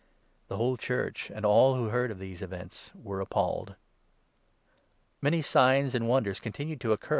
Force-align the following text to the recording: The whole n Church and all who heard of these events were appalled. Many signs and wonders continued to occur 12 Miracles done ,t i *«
The 0.47 0.57
whole 0.57 0.71
n 0.73 0.77
Church 0.77 1.29
and 1.29 1.45
all 1.45 1.75
who 1.75 1.89
heard 1.89 2.09
of 2.09 2.17
these 2.17 2.41
events 2.41 2.89
were 2.95 3.21
appalled. 3.21 3.75
Many 5.21 5.43
signs 5.43 5.93
and 5.93 6.07
wonders 6.09 6.39
continued 6.39 6.81
to 6.81 6.87
occur 6.87 6.87
12 6.87 6.87
Miracles 6.87 7.01
done 7.01 7.09
,t 7.09 7.09
i 7.09 7.09
*« 7.09 7.09